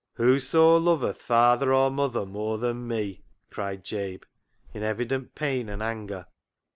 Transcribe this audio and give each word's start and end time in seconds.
"Whoso 0.15 0.77
loveth 0.77 1.21
father 1.21 1.71
or 1.71 1.91
mother 1.91 2.25
more 2.25 2.57
than 2.57 2.87
Me," 2.87 3.21
cried 3.51 3.83
Jabe, 3.83 4.23
in 4.73 4.81
evident 4.81 5.35
pain 5.35 5.69
and 5.69 5.83
anger. 5.83 6.25